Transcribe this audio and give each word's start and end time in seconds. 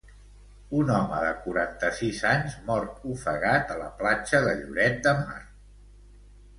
Un 0.79 0.87
home 0.93 1.19
de 1.23 1.33
quaranta-sis 1.43 2.23
anys 2.31 2.57
mort 2.71 3.05
ofegat 3.13 3.77
a 3.77 3.79
la 3.85 3.93
platja 4.03 4.45
de 4.51 4.59
Lloret 4.65 5.03
de 5.09 5.19
Mar. 5.25 5.41